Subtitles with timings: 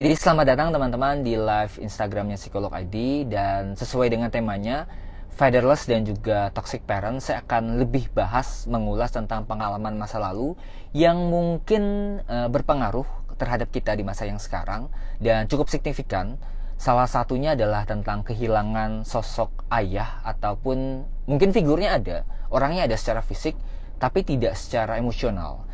[0.00, 4.88] Jadi selamat datang teman-teman di live Instagramnya Psikolog ID dan sesuai dengan temanya
[5.28, 10.56] Fatherless dan juga Toxic Parents saya akan lebih bahas mengulas tentang pengalaman masa lalu
[10.96, 13.04] yang mungkin uh, berpengaruh
[13.36, 14.88] terhadap kita di masa yang sekarang
[15.20, 16.40] dan cukup signifikan.
[16.80, 23.52] Salah satunya adalah tentang kehilangan sosok ayah ataupun mungkin figurnya ada, orangnya ada secara fisik
[24.00, 25.68] tapi tidak secara emosional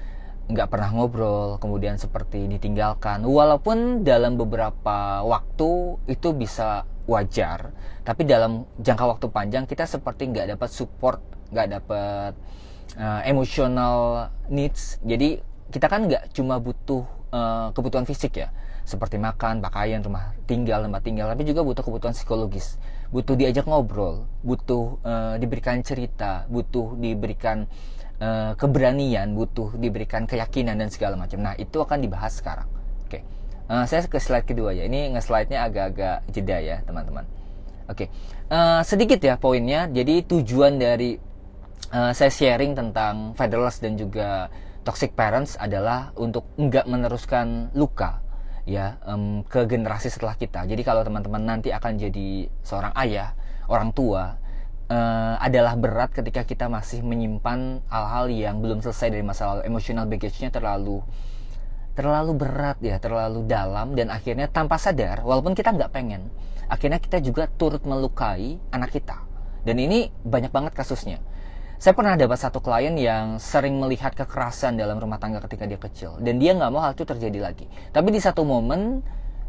[0.46, 3.26] nggak pernah ngobrol, kemudian seperti ditinggalkan.
[3.26, 7.74] Walaupun dalam beberapa waktu itu bisa wajar,
[8.06, 11.18] tapi dalam jangka waktu panjang kita seperti nggak dapat support,
[11.50, 12.32] nggak dapat
[12.98, 15.02] uh, emotional needs.
[15.02, 17.02] Jadi kita kan nggak cuma butuh
[17.34, 18.54] uh, kebutuhan fisik ya,
[18.86, 22.78] seperti makan, pakaian, rumah tinggal, tempat tinggal, tapi juga butuh kebutuhan psikologis,
[23.10, 27.66] butuh diajak ngobrol, butuh uh, diberikan cerita, butuh diberikan
[28.20, 31.40] uh, keberanian, butuh diberikan keyakinan dan segala macam.
[31.42, 32.68] Nah, itu akan dibahas sekarang.
[33.04, 33.20] Oke.
[33.20, 33.22] Okay.
[33.66, 34.86] Uh, eh, saya ke slide kedua ya.
[34.86, 37.24] Ini nge-slide-nya agak-agak jeda ya, teman-teman.
[37.90, 38.06] Oke.
[38.06, 38.08] Okay.
[38.48, 39.90] Uh, eh, sedikit ya poinnya.
[39.90, 41.18] Jadi tujuan dari
[41.92, 44.48] uh, saya sharing tentang fatherless dan juga
[44.86, 48.22] toxic parents adalah untuk enggak meneruskan luka
[48.66, 50.66] ya um, ke generasi setelah kita.
[50.66, 53.34] Jadi kalau teman-teman nanti akan jadi seorang ayah,
[53.70, 54.38] orang tua,
[54.90, 59.62] uh, adalah berat ketika kita masih menyimpan hal-hal yang belum selesai dari masa lalu.
[59.66, 61.02] Emotional baggage-nya terlalu
[61.96, 66.28] terlalu berat ya terlalu dalam dan akhirnya tanpa sadar walaupun kita nggak pengen
[66.68, 69.22] akhirnya kita juga turut melukai anak kita.
[69.66, 71.18] Dan ini banyak banget kasusnya.
[71.76, 76.16] Saya pernah dapat satu klien yang sering melihat kekerasan dalam rumah tangga ketika dia kecil.
[76.22, 77.66] Dan dia nggak mau hal itu terjadi lagi.
[77.92, 79.02] Tapi di satu momen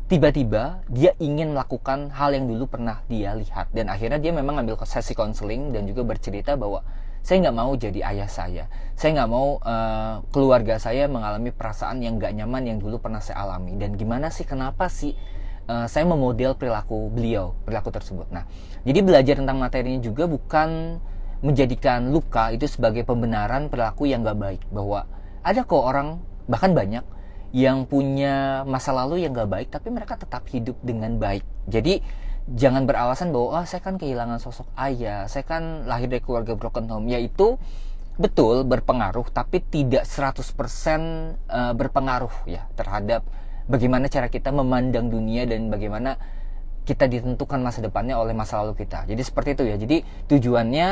[0.07, 3.71] tiba-tiba dia ingin melakukan hal yang dulu pernah dia lihat.
[3.75, 6.83] Dan akhirnya dia memang ambil sesi konseling dan juga bercerita bahwa
[7.27, 8.71] saya nggak mau jadi ayah saya.
[8.95, 13.43] Saya nggak mau uh, keluarga saya mengalami perasaan yang nggak nyaman yang dulu pernah saya
[13.43, 13.75] alami.
[13.75, 15.11] Dan gimana sih kenapa sih
[15.67, 18.31] uh, saya memodel perilaku beliau perilaku tersebut?
[18.31, 18.47] Nah
[18.87, 21.03] jadi belajar tentang materinya juga bukan
[21.43, 24.61] menjadikan luka itu sebagai pembenaran perilaku yang nggak baik.
[24.71, 25.03] Bahwa
[25.43, 27.16] ada kok orang bahkan banyak
[27.55, 32.03] yang punya masa lalu yang gak baik tapi mereka tetap hidup dengan baik jadi
[32.47, 36.87] jangan beralasan bahwa oh, saya kan kehilangan sosok ayah saya kan lahir dari keluarga broken
[36.87, 37.59] home yaitu
[38.17, 43.27] betul berpengaruh tapi tidak 100% eh, berpengaruh ya terhadap
[43.67, 46.17] bagaimana cara kita memandang dunia dan bagaimana
[46.87, 49.03] kita ditentukan masa depannya oleh masa lalu kita.
[49.03, 49.75] Jadi seperti itu ya.
[49.75, 49.97] Jadi
[50.31, 50.87] tujuannya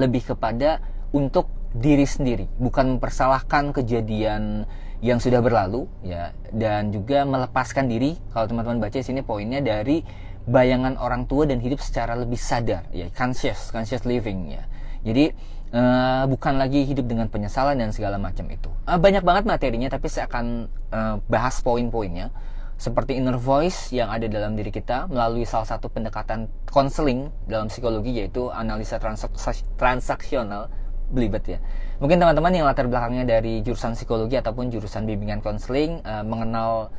[0.00, 0.80] lebih kepada
[1.12, 4.64] untuk diri sendiri, bukan mempersalahkan kejadian
[5.04, 8.16] yang sudah berlalu ya dan juga melepaskan diri.
[8.32, 10.00] Kalau teman-teman baca sini poinnya dari
[10.46, 14.62] bayangan orang tua dan hidup secara lebih sadar ya conscious conscious living ya.
[15.02, 15.34] Jadi
[15.74, 18.70] uh, bukan lagi hidup dengan penyesalan dan segala macam itu.
[18.86, 22.30] Uh, banyak banget materinya tapi saya akan uh, bahas poin-poinnya.
[22.76, 28.12] Seperti inner voice yang ada dalam diri kita melalui salah satu pendekatan konseling dalam psikologi
[28.20, 29.32] yaitu analisa transak
[29.80, 30.68] transaksional
[31.08, 31.58] belibet ya.
[31.96, 36.92] Mungkin teman-teman yang latar belakangnya dari jurusan psikologi ataupun jurusan bimbingan konseling uh, mengenal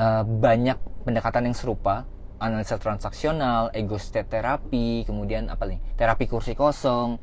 [0.00, 2.08] uh, banyak pendekatan yang serupa,
[2.40, 5.76] analisa transaksional, ego state terapi, kemudian apa nih?
[6.00, 7.20] Terapi kursi kosong,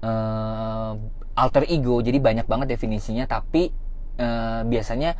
[0.00, 0.92] uh,
[1.36, 2.00] alter ego.
[2.00, 3.68] Jadi banyak banget definisinya tapi
[4.16, 5.12] uh, biasanya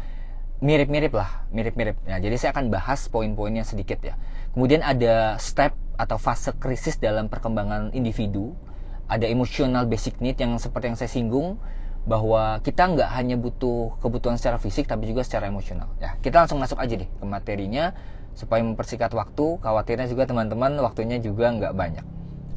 [0.64, 2.00] mirip-mirip lah, mirip-mirip.
[2.08, 4.16] Nah, jadi saya akan bahas poin-poinnya sedikit ya.
[4.56, 8.56] Kemudian ada step atau fase krisis dalam perkembangan individu
[9.08, 11.58] ada emosional basic need yang seperti yang saya singgung
[12.02, 15.90] bahwa kita nggak hanya butuh kebutuhan secara fisik tapi juga secara emosional.
[16.02, 17.94] Ya kita langsung masuk aja deh ke materinya
[18.34, 22.06] supaya mempersingkat waktu khawatirnya juga teman-teman waktunya juga nggak banyak.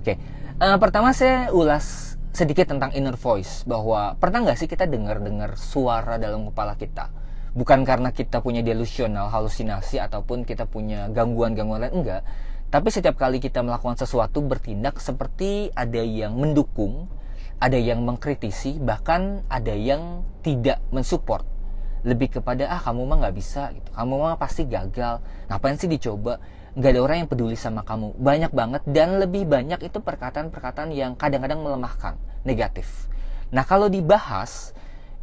[0.01, 0.17] Oke
[0.61, 6.19] uh, pertama saya ulas sedikit tentang inner voice bahwa pernah nggak sih kita dengar-dengar suara
[6.19, 7.07] dalam kepala kita?
[7.55, 12.21] Bukan karena kita punya delusional halusinasi ataupun kita punya gangguan-gangguan lain enggak
[12.73, 17.07] tapi setiap kali kita melakukan sesuatu bertindak seperti ada yang mendukung,
[17.61, 21.45] ada yang mengkritisi, bahkan ada yang tidak mensupport.
[22.05, 25.21] Lebih kepada ah kamu mah nggak bisa gitu, kamu mah pasti gagal.
[25.49, 26.37] Ngapain sih dicoba?
[26.75, 28.17] Nggak ada orang yang peduli sama kamu.
[28.19, 33.07] Banyak banget dan lebih banyak itu perkataan-perkataan yang kadang-kadang melemahkan, negatif.
[33.49, 34.75] Nah kalau dibahas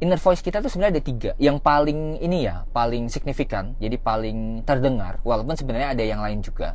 [0.03, 4.67] inner voice kita tuh sebenarnya ada tiga yang paling ini ya paling signifikan jadi paling
[4.67, 6.75] terdengar walaupun sebenarnya ada yang lain juga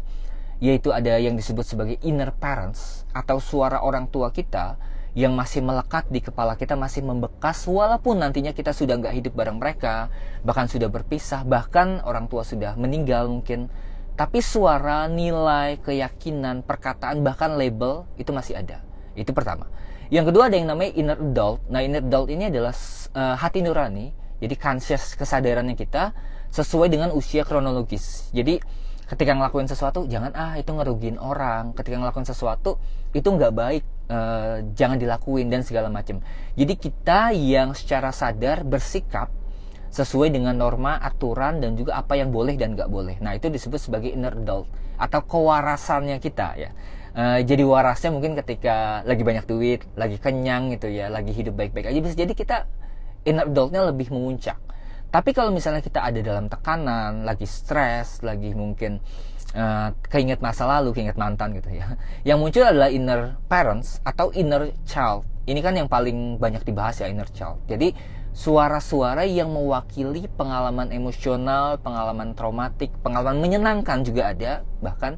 [0.58, 4.78] yaitu ada yang disebut sebagai inner parents atau suara orang tua kita
[5.18, 9.58] yang masih melekat di kepala kita masih membekas walaupun nantinya kita sudah nggak hidup bareng
[9.58, 10.14] mereka
[10.46, 13.70] bahkan sudah berpisah bahkan orang tua sudah meninggal mungkin.
[14.18, 18.82] Tapi suara nilai keyakinan perkataan bahkan label itu masih ada.
[19.14, 19.70] Itu pertama.
[20.10, 21.62] Yang kedua ada yang namanya inner adult.
[21.70, 22.74] Nah inner adult ini adalah
[23.14, 26.14] uh, hati nurani jadi conscious kesadarannya kita
[26.54, 28.30] sesuai dengan usia kronologis.
[28.34, 28.62] Jadi
[29.08, 31.72] ketika ngelakuin sesuatu jangan ah itu ngerugiin orang.
[31.72, 32.76] Ketika ngelakuin sesuatu
[33.16, 36.20] itu nggak baik, uh, jangan dilakuin dan segala macam.
[36.60, 39.32] Jadi kita yang secara sadar bersikap
[39.88, 43.16] sesuai dengan norma, aturan dan juga apa yang boleh dan nggak boleh.
[43.24, 44.68] Nah itu disebut sebagai inner adult
[45.00, 46.72] atau kewarasannya kita ya.
[47.18, 51.90] Uh, jadi warasnya mungkin ketika lagi banyak duit, lagi kenyang gitu ya, lagi hidup baik-baik
[51.90, 52.58] aja bisa jadi kita
[53.26, 54.67] inner adultnya lebih memuncak.
[55.08, 59.00] Tapi kalau misalnya kita ada dalam tekanan, lagi stres, lagi mungkin
[59.56, 61.96] uh, keinget masa lalu, keinget mantan gitu ya,
[62.28, 65.24] yang muncul adalah inner parents atau inner child.
[65.48, 67.64] Ini kan yang paling banyak dibahas ya inner child.
[67.72, 67.96] Jadi
[68.36, 75.16] suara-suara yang mewakili pengalaman emosional, pengalaman traumatik, pengalaman menyenangkan juga ada, bahkan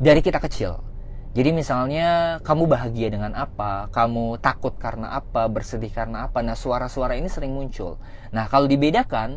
[0.00, 0.87] dari kita kecil.
[1.36, 6.40] Jadi misalnya kamu bahagia dengan apa, kamu takut karena apa, bersedih karena apa.
[6.40, 8.00] Nah, suara-suara ini sering muncul.
[8.32, 9.36] Nah, kalau dibedakan,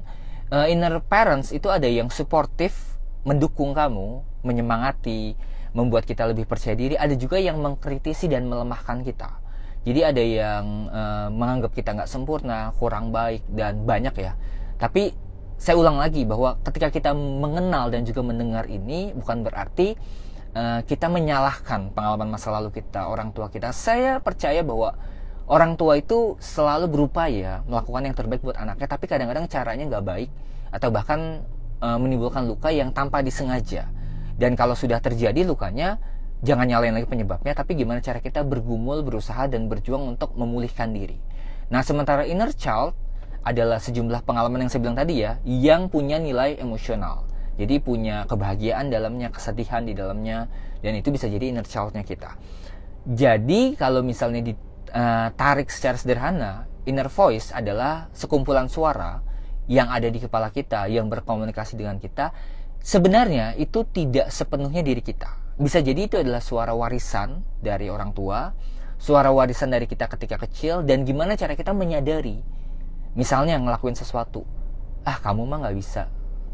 [0.52, 2.96] uh, inner parents itu ada yang suportif,
[3.28, 5.36] mendukung kamu, menyemangati,
[5.76, 6.96] membuat kita lebih percaya diri.
[6.96, 9.40] Ada juga yang mengkritisi dan melemahkan kita.
[9.82, 14.38] Jadi ada yang uh, menganggap kita nggak sempurna, kurang baik dan banyak ya.
[14.78, 15.12] Tapi
[15.62, 19.94] saya ulang lagi bahwa ketika kita mengenal dan juga mendengar ini bukan berarti
[20.54, 23.76] uh, kita menyalahkan pengalaman masa lalu kita, orang tua kita.
[23.76, 24.96] Saya percaya bahwa
[25.48, 30.30] orang tua itu selalu berupaya melakukan yang terbaik buat anaknya, tapi kadang-kadang caranya nggak baik
[30.72, 31.44] atau bahkan
[31.84, 33.92] uh, menimbulkan luka yang tanpa disengaja.
[34.36, 36.02] Dan kalau sudah terjadi lukanya,
[36.42, 41.22] jangan nyalain lagi penyebabnya tapi gimana cara kita bergumul berusaha dan berjuang untuk memulihkan diri
[41.70, 42.98] nah sementara inner child
[43.46, 48.92] adalah sejumlah pengalaman yang saya bilang tadi ya yang punya nilai emosional jadi punya kebahagiaan
[48.92, 50.48] dalamnya kesedihan di dalamnya
[50.80, 52.36] dan itu bisa jadi inner childnya kita
[53.08, 56.52] jadi kalau misalnya ditarik eh, secara sederhana
[56.86, 59.22] inner voice adalah sekumpulan suara
[59.70, 62.34] yang ada di kepala kita yang berkomunikasi dengan kita
[62.82, 68.50] sebenarnya itu tidak sepenuhnya diri kita bisa jadi itu adalah suara warisan dari orang tua,
[68.98, 72.42] suara warisan dari kita ketika kecil, dan gimana cara kita menyadari.
[73.14, 74.42] Misalnya ngelakuin sesuatu,
[75.06, 76.10] ah kamu mah nggak bisa.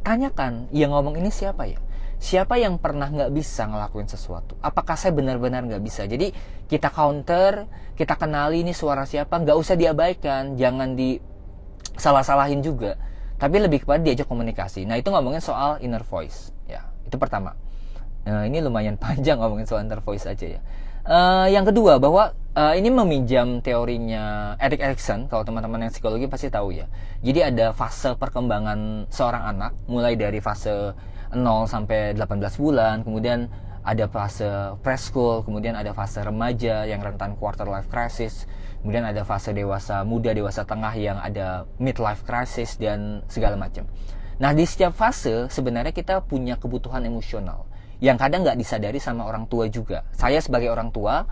[0.07, 1.83] Tanyakan, yang ngomong ini siapa ya?
[2.15, 4.56] Siapa yang pernah nggak bisa ngelakuin sesuatu?
[4.63, 6.07] Apakah saya benar-benar nggak bisa?
[6.07, 6.31] Jadi
[6.71, 7.68] kita counter,
[8.00, 11.19] kita kenali ini suara siapa, nggak usah diabaikan, jangan di
[12.00, 12.95] salah-salahin juga.
[13.36, 14.88] Tapi lebih kepada diajak komunikasi.
[14.88, 17.59] Nah itu ngomongin soal inner voice, ya itu pertama.
[18.24, 20.63] Nah, ini lumayan panjang ngomongin soal inner voice aja ya.
[21.07, 26.51] Uh, yang kedua bahwa uh, ini meminjam teorinya Erik Erikson kalau teman-teman yang psikologi pasti
[26.51, 26.92] tahu ya.
[27.24, 30.92] Jadi ada fase perkembangan seorang anak mulai dari fase
[31.31, 33.48] 0 sampai 18 bulan, kemudian
[33.88, 38.44] ada fase preschool, kemudian ada fase remaja yang rentan quarter life crisis,
[38.83, 43.88] kemudian ada fase dewasa muda, dewasa tengah yang ada midlife crisis dan segala macam.
[44.44, 47.63] Nah, di setiap fase sebenarnya kita punya kebutuhan emosional
[48.04, 50.06] yang kadang nggak disadari sama orang tua juga.
[50.14, 51.26] Saya sebagai orang tua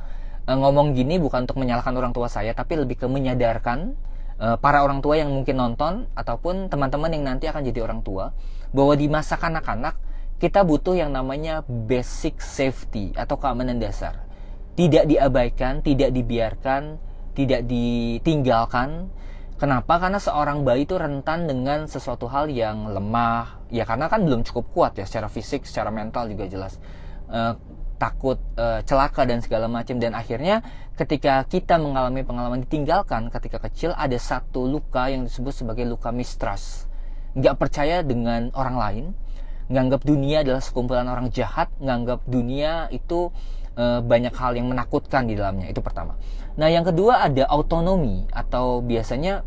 [0.46, 3.94] eh, ngomong gini bukan untuk menyalahkan orang tua saya, tapi lebih ke menyadarkan
[4.40, 8.36] uh, para orang tua yang mungkin nonton ataupun teman-teman yang nanti akan jadi orang tua
[8.76, 9.96] bahwa di masa kanak-kanak
[10.36, 14.28] kita butuh yang namanya basic safety atau keamanan dasar.
[14.76, 17.00] Tidak diabaikan, tidak dibiarkan,
[17.32, 19.08] tidak ditinggalkan
[19.56, 20.04] Kenapa?
[20.04, 23.64] Karena seorang bayi itu rentan dengan sesuatu hal yang lemah.
[23.72, 26.76] Ya karena kan belum cukup kuat ya secara fisik, secara mental juga jelas.
[27.32, 27.56] E,
[27.96, 30.60] takut e, celaka dan segala macam dan akhirnya
[31.00, 36.92] ketika kita mengalami pengalaman ditinggalkan ketika kecil ada satu luka yang disebut sebagai luka mistrust.
[37.40, 39.06] Nggak percaya dengan orang lain,
[39.72, 43.32] nganggap dunia adalah sekumpulan orang jahat, nganggap dunia itu
[43.76, 45.70] e, banyak hal yang menakutkan di dalamnya.
[45.70, 46.16] Itu pertama.
[46.56, 49.44] Nah, yang kedua ada autonomi atau biasanya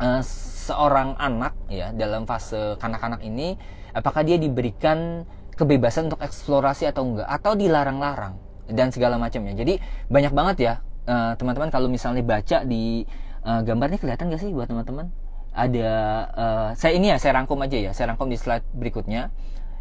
[0.00, 0.22] uh,
[0.66, 3.56] seorang anak ya dalam fase kanak-kanak ini
[3.94, 5.24] apakah dia diberikan
[5.56, 8.36] kebebasan untuk eksplorasi atau enggak atau dilarang-larang
[8.68, 9.56] dan segala macamnya.
[9.56, 10.74] Jadi banyak banget ya
[11.08, 13.06] eh, teman-teman kalau misalnya baca di
[13.46, 15.08] uh, gambarnya kelihatan gak sih buat teman-teman?
[15.56, 15.90] Ada
[16.36, 19.32] uh, saya ini ya saya rangkum aja ya, saya rangkum di slide berikutnya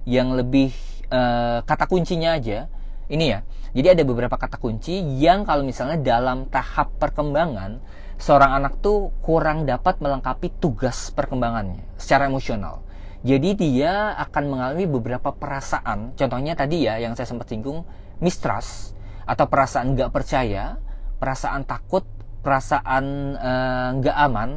[0.07, 0.71] yang lebih
[1.11, 2.71] uh, kata kuncinya aja
[3.11, 3.43] ini ya.
[3.75, 7.83] Jadi ada beberapa kata kunci yang kalau misalnya dalam tahap perkembangan
[8.15, 12.79] seorang anak tuh kurang dapat melengkapi tugas perkembangannya secara emosional.
[13.25, 16.15] Jadi dia akan mengalami beberapa perasaan.
[16.15, 17.83] Contohnya tadi ya yang saya sempat singgung
[18.23, 18.95] mistrust
[19.27, 20.79] atau perasaan nggak percaya,
[21.19, 22.05] perasaan takut,
[22.45, 24.49] perasaan eh, nggak uh, aman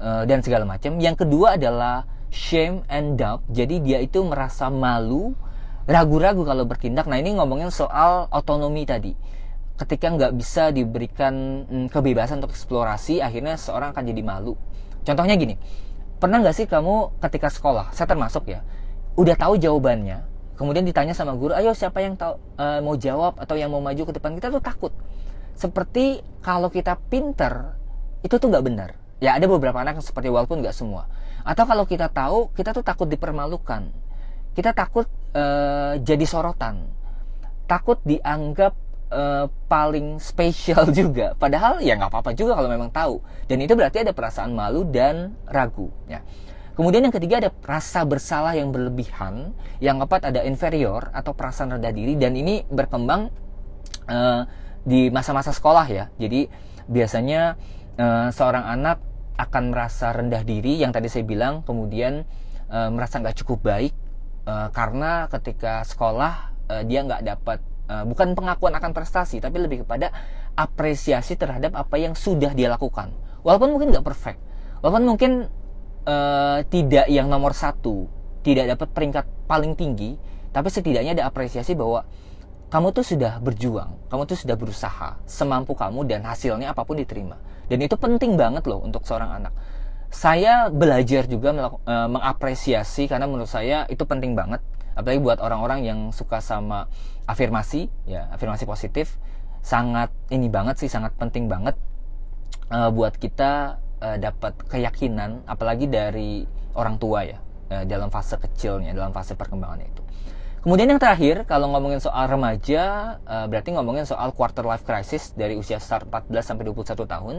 [0.00, 0.96] uh, dan segala macam.
[0.96, 3.44] Yang kedua adalah shame and doubt.
[3.52, 5.36] Jadi dia itu merasa malu
[5.86, 7.06] ragu-ragu kalau bertindak.
[7.06, 9.14] Nah ini ngomongin soal otonomi tadi.
[9.76, 14.56] Ketika nggak bisa diberikan mm, kebebasan untuk eksplorasi, akhirnya seorang akan jadi malu.
[15.04, 15.54] Contohnya gini,
[16.16, 18.64] pernah nggak sih kamu ketika sekolah saya termasuk ya
[19.20, 20.24] udah tahu jawabannya
[20.56, 24.02] kemudian ditanya sama guru ayo siapa yang tahu uh, mau jawab atau yang mau maju
[24.08, 24.92] ke depan kita tuh takut
[25.52, 27.76] seperti kalau kita pinter
[28.24, 28.90] itu tuh nggak benar
[29.20, 31.04] ya ada beberapa anak yang seperti walaupun nggak semua
[31.44, 33.92] atau kalau kita tahu kita tuh takut dipermalukan
[34.56, 35.04] kita takut
[35.36, 36.88] uh, jadi sorotan.
[37.68, 38.72] Takut dianggap
[39.12, 41.36] uh, paling spesial juga.
[41.36, 43.20] Padahal ya nggak apa-apa juga kalau memang tahu.
[43.46, 46.24] Dan itu berarti ada perasaan malu dan ragu ya.
[46.76, 51.88] Kemudian yang ketiga ada rasa bersalah yang berlebihan, yang keempat ada inferior atau perasaan rendah
[51.88, 53.32] diri dan ini berkembang
[54.12, 54.44] uh,
[54.84, 56.12] di masa-masa sekolah ya.
[56.20, 56.44] Jadi
[56.84, 57.56] biasanya
[57.96, 59.00] uh, seorang anak
[59.40, 62.28] akan merasa rendah diri yang tadi saya bilang, kemudian
[62.68, 63.96] uh, merasa nggak cukup baik
[64.46, 67.58] uh, karena ketika sekolah uh, dia nggak dapat
[67.90, 70.14] uh, bukan pengakuan akan prestasi, tapi lebih kepada
[70.56, 73.12] apresiasi terhadap apa yang sudah dia lakukan.
[73.42, 74.40] Walaupun mungkin nggak perfect,
[74.80, 75.32] walaupun mungkin
[76.06, 78.06] uh, tidak yang nomor satu,
[78.42, 80.18] tidak dapat peringkat paling tinggi,
[80.50, 82.06] tapi setidaknya ada apresiasi bahwa
[82.66, 87.38] kamu tuh sudah berjuang, kamu tuh sudah berusaha semampu kamu dan hasilnya apa pun diterima.
[87.66, 89.54] Dan itu penting banget loh untuk seorang anak.
[90.10, 94.62] Saya belajar juga uh, mengapresiasi karena menurut saya itu penting banget,
[94.94, 96.86] apalagi buat orang-orang yang suka sama
[97.26, 99.18] afirmasi, ya afirmasi positif,
[99.60, 101.74] sangat ini banget sih, sangat penting banget
[102.70, 106.44] uh, buat kita uh, dapat keyakinan apalagi dari
[106.76, 107.38] orang tua ya
[107.72, 110.02] uh, dalam fase kecilnya dalam fase perkembangan itu
[110.66, 115.54] kemudian yang terakhir kalau ngomongin soal remaja uh, berarti ngomongin soal quarter life crisis dari
[115.54, 117.36] usia start 14 sampai 21 tahun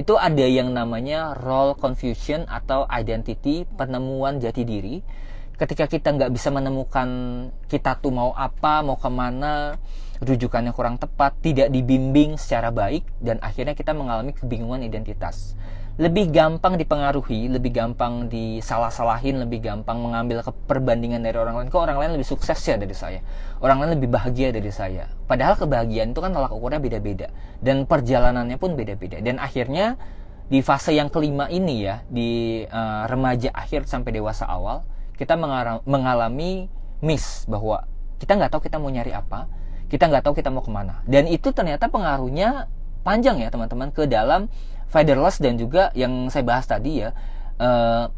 [0.00, 5.04] itu ada yang namanya role confusion atau identity penemuan jati diri.
[5.60, 7.08] Ketika kita nggak bisa menemukan
[7.68, 9.76] kita tuh mau apa mau ke mana
[10.24, 15.52] rujukannya kurang tepat tidak dibimbing secara baik dan akhirnya kita mengalami kebingungan identitas
[15.98, 21.68] lebih gampang dipengaruhi, lebih gampang disalah-salahin, lebih gampang mengambil perbandingan dari orang lain.
[21.68, 23.20] Kok orang lain lebih sukses ya dari saya?
[23.58, 25.10] Orang lain lebih bahagia dari saya.
[25.26, 27.28] Padahal kebahagiaan itu kan tolak ukurnya beda-beda
[27.60, 29.20] dan perjalanannya pun beda-beda.
[29.20, 30.00] Dan akhirnya
[30.50, 34.82] di fase yang kelima ini ya, di uh, remaja akhir sampai dewasa awal,
[35.20, 35.36] kita
[35.84, 36.72] mengalami
[37.04, 37.84] miss bahwa
[38.16, 39.46] kita nggak tahu kita mau nyari apa,
[39.92, 41.04] kita nggak tahu kita mau ke mana.
[41.04, 44.48] Dan itu ternyata pengaruhnya panjang ya teman-teman ke dalam
[44.90, 47.14] fatherless dan juga yang saya bahas tadi ya
[47.62, 48.10] uh,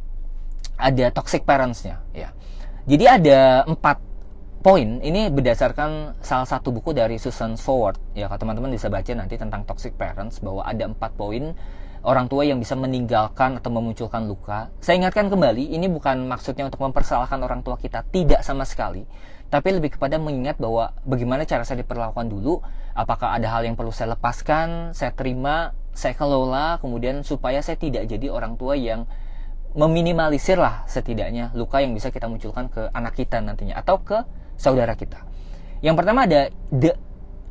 [0.81, 2.33] ada toxic parentsnya ya
[2.88, 3.38] jadi ada
[3.69, 4.00] empat
[4.62, 9.37] poin ini berdasarkan salah satu buku dari Susan Forward ya kalau teman-teman bisa baca nanti
[9.38, 11.55] tentang toxic parents bahwa ada empat poin
[12.02, 14.75] orang tua yang bisa meninggalkan atau memunculkan luka.
[14.83, 19.07] Saya ingatkan kembali, ini bukan maksudnya untuk mempersalahkan orang tua kita, tidak sama sekali.
[19.52, 22.59] Tapi lebih kepada mengingat bahwa bagaimana cara saya diperlakukan dulu,
[22.97, 28.09] apakah ada hal yang perlu saya lepaskan, saya terima, saya kelola kemudian supaya saya tidak
[28.09, 29.05] jadi orang tua yang
[29.73, 34.21] meminimalisir lah setidaknya luka yang bisa kita munculkan ke anak kita nantinya atau ke
[34.61, 35.25] saudara kita.
[35.81, 36.93] Yang pertama ada the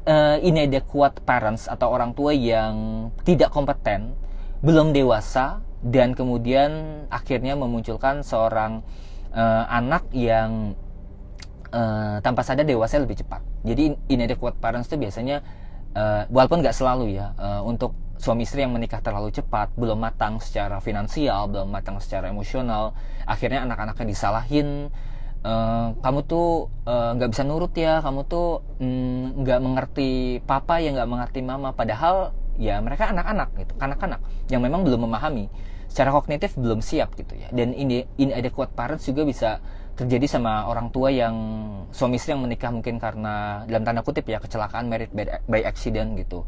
[0.05, 4.13] uh, inadequate parents atau orang tua yang tidak kompeten,
[4.61, 8.85] belum dewasa dan kemudian akhirnya memunculkan seorang
[9.33, 10.77] uh, anak yang
[11.73, 13.41] uh, tanpa sadar dewasa lebih cepat.
[13.65, 15.41] Jadi inadequate parents itu biasanya
[15.95, 20.37] uh, walaupun nggak selalu ya uh, untuk suami istri yang menikah terlalu cepat, belum matang
[20.37, 22.93] secara finansial, belum matang secara emosional,
[23.25, 24.93] akhirnya anak-anaknya disalahin.
[25.41, 30.09] Uh, kamu tuh nggak uh, bisa nurut ya, kamu tuh mm, nggak mm, mengerti
[30.45, 31.73] papa ya nggak mengerti mama.
[31.73, 34.21] Padahal ya mereka anak-anak gitu, anak-anak
[34.53, 35.49] yang memang belum memahami
[35.89, 37.49] secara kognitif belum siap gitu ya.
[37.49, 39.57] Dan ini inadequate parents juga bisa
[39.95, 41.35] terjadi sama orang tua yang
[41.91, 45.11] suami istri yang menikah mungkin karena dalam tanda kutip ya kecelakaan merit
[45.45, 46.47] by accident gitu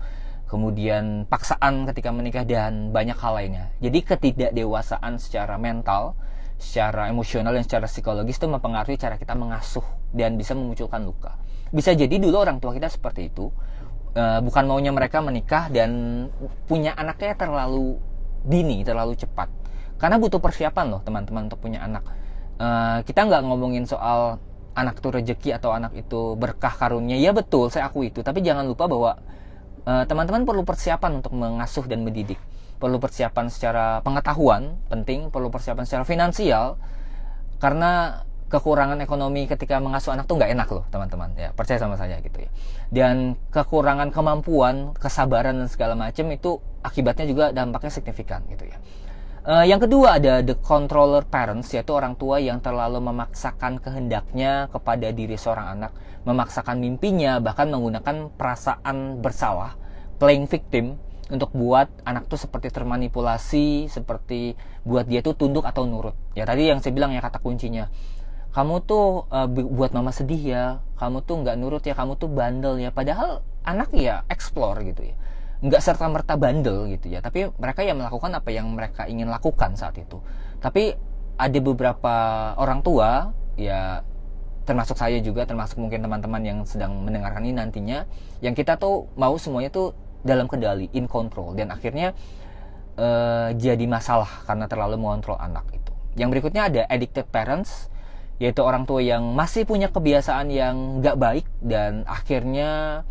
[0.54, 3.74] kemudian paksaan ketika menikah dan banyak hal lainnya.
[3.82, 6.14] Jadi ketidakdewasaan secara mental,
[6.62, 9.82] secara emosional dan secara psikologis itu mempengaruhi cara kita mengasuh
[10.14, 11.42] dan bisa memunculkan luka.
[11.74, 13.50] Bisa jadi dulu orang tua kita seperti itu,
[14.14, 15.90] uh, bukan maunya mereka menikah dan
[16.70, 17.98] punya anaknya terlalu
[18.46, 19.50] dini, terlalu cepat.
[19.98, 22.06] Karena butuh persiapan loh teman-teman untuk punya anak.
[22.62, 24.38] Uh, kita nggak ngomongin soal
[24.74, 27.17] anak itu rezeki atau anak itu berkah karunia.
[27.17, 28.22] Ya betul, saya akui itu.
[28.22, 29.17] Tapi jangan lupa bahwa
[29.83, 32.39] Eh, teman-teman uh, perlu persiapan untuk mengasuh dan mendidik.
[32.79, 36.79] Perlu persiapan secara pengetahuan penting perlu persiapan secara finansial.
[37.60, 41.36] Karena kekurangan ekonomi ketika mengasuh anak tuh nggak enak loh teman-teman.
[41.36, 42.50] Ya percaya sama saya gitu ya.
[42.95, 48.79] Dan kekurangan kemampuan kesabaran dan segala macam itu akibatnya juga dampaknya signifikan gitu ya
[49.44, 55.12] Uh, yang kedua ada the controller parents yaitu orang tua yang terlalu memaksakan kehendaknya kepada
[55.12, 55.92] diri seorang anak,
[56.24, 59.76] memaksakan mimpinya bahkan menggunakan perasaan bersalah,
[60.16, 60.96] playing victim
[61.28, 64.56] untuk buat anak tuh seperti termanipulasi seperti
[64.88, 66.16] buat dia tuh tunduk atau nurut.
[66.40, 67.92] Ya tadi yang saya bilang ya kata kuncinya.
[68.56, 72.80] Kamu tuh uh, buat mama sedih ya kamu tuh nggak nurut ya kamu tuh bandel
[72.80, 75.20] ya padahal anak ya explore gitu ya
[75.63, 77.24] nggak serta merta bandel gitu ya.
[77.24, 80.20] Tapi mereka yang melakukan apa yang mereka ingin lakukan saat itu.
[80.60, 80.93] Tapi
[81.39, 82.15] ada beberapa
[82.60, 84.03] orang tua ya
[84.63, 88.08] termasuk saya juga termasuk mungkin teman-teman yang sedang mendengarkan ini nantinya
[88.39, 91.55] yang kita tuh mau semuanya tuh dalam kendali in control.
[91.55, 92.12] Dan akhirnya
[93.00, 95.91] uh, jadi masalah karena terlalu mengontrol anak itu.
[96.20, 97.88] Yang berikutnya ada addicted parents
[98.41, 103.01] yaitu orang tua yang masih punya kebiasaan yang nggak baik dan akhirnya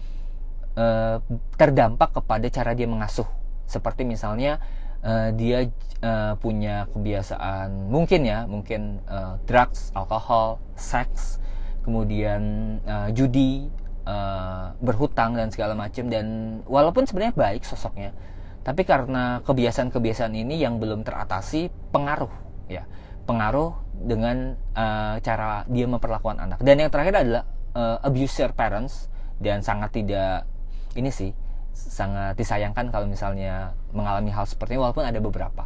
[0.76, 1.18] uh,
[1.56, 3.26] terdampak kepada cara dia mengasuh.
[3.66, 4.60] Seperti misalnya
[5.04, 5.68] uh, dia
[6.04, 11.40] uh, punya kebiasaan mungkin ya mungkin uh, drugs alkohol seks
[11.82, 13.66] kemudian uh, judi
[14.06, 18.14] uh, berhutang dan segala macam dan walaupun sebenarnya baik sosoknya
[18.62, 22.30] tapi karena kebiasaan-kebiasaan ini yang belum teratasi pengaruh
[22.70, 22.86] ya.
[23.26, 26.58] Pengaruh dengan uh, cara dia memperlakukan anak.
[26.62, 29.10] Dan yang terakhir adalah uh, abuser parents
[29.42, 30.46] dan sangat tidak
[30.96, 31.30] ini sih
[31.72, 35.64] sangat disayangkan kalau misalnya mengalami hal seperti ini walaupun ada beberapa.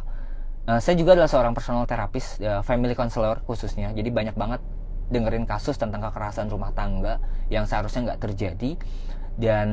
[0.67, 3.91] Uh, saya juga adalah seorang personal terapis, uh, family counselor khususnya.
[3.95, 4.59] Jadi banyak banget
[5.07, 8.75] dengerin kasus tentang kekerasan rumah tangga yang seharusnya nggak terjadi.
[9.37, 9.69] Dan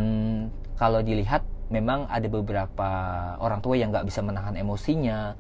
[0.79, 1.43] kalau dilihat
[1.73, 2.91] memang ada beberapa
[3.43, 5.35] orang tua yang nggak bisa menahan emosinya,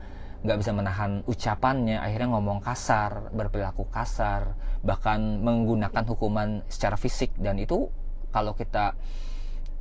[0.45, 4.53] nggak bisa menahan ucapannya akhirnya ngomong kasar berperilaku kasar
[4.85, 7.89] bahkan menggunakan hukuman secara fisik dan itu
[8.29, 8.93] kalau kita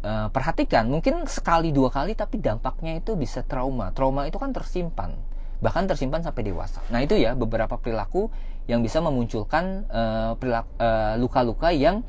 [0.04, 3.90] uh, perhatikan mungkin sekali dua kali tapi dampaknya itu bisa trauma.
[3.96, 5.16] Trauma itu kan tersimpan
[5.64, 6.84] bahkan tersimpan sampai dewasa.
[6.92, 8.28] Nah itu ya beberapa perilaku
[8.68, 12.04] yang bisa memunculkan uh, perilaku, uh, luka-luka yang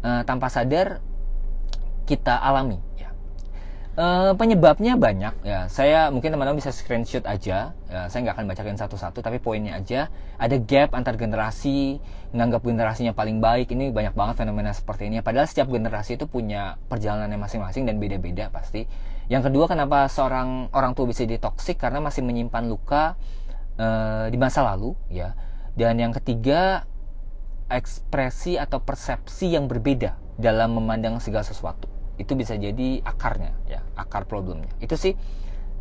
[0.00, 1.04] uh, tanpa sadar
[2.08, 2.80] kita alami
[3.94, 5.70] Uh, penyebabnya banyak ya.
[5.70, 7.70] Saya mungkin teman-teman bisa screenshot aja.
[7.86, 10.10] Ya, saya nggak akan bacakan satu-satu, tapi poinnya aja.
[10.34, 12.02] Ada gap antar generasi,
[12.34, 13.70] menganggap generasinya paling baik.
[13.70, 15.22] Ini banyak banget fenomena seperti ini.
[15.22, 18.82] Padahal setiap generasi itu punya perjalanannya masing-masing dan beda-beda pasti.
[19.30, 23.14] Yang kedua, kenapa seorang orang tua bisa jadi toksik karena masih menyimpan luka
[23.78, 25.38] uh, di masa lalu, ya.
[25.78, 26.82] Dan yang ketiga,
[27.70, 34.26] ekspresi atau persepsi yang berbeda dalam memandang segala sesuatu itu bisa jadi akarnya ya akar
[34.28, 34.70] problemnya.
[34.78, 35.14] Itu sih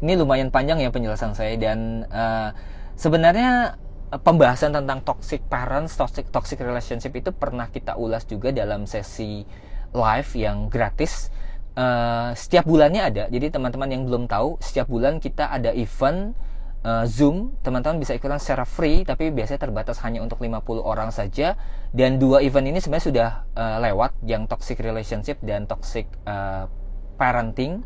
[0.04, 2.52] ini lumayan panjang ya penjelasan saya dan uh,
[3.00, 3.80] sebenarnya
[4.12, 9.46] eh, pembahasan tentang toxic parents toxic toxic relationship itu pernah kita ulas juga dalam sesi
[9.94, 11.30] live yang gratis.
[11.74, 13.24] Uh, setiap bulannya ada.
[13.34, 16.38] Jadi teman-teman yang belum tahu setiap bulan kita ada event
[16.84, 21.56] uh, Zoom, teman-teman bisa ikutan secara free, tapi biasanya terbatas hanya untuk 50 orang saja.
[21.90, 26.68] Dan dua event ini sebenarnya sudah uh, lewat, yang toxic relationship dan toxic uh,
[27.16, 27.82] parenting.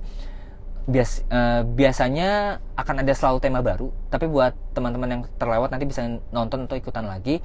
[0.88, 6.08] Bias, uh, biasanya akan ada selalu tema baru, tapi buat teman-teman yang terlewat nanti bisa
[6.32, 7.44] nonton atau ikutan lagi.